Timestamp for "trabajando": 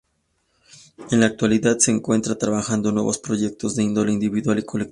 2.35-2.89